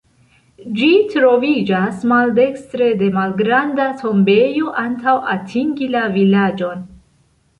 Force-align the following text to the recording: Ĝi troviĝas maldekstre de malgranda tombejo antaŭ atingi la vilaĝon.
Ĝi 0.77 0.87
troviĝas 1.09 1.99
maldekstre 2.11 2.87
de 3.03 3.09
malgranda 3.17 3.85
tombejo 4.01 4.73
antaŭ 4.85 5.15
atingi 5.37 5.91
la 5.97 6.07
vilaĝon. 6.19 6.83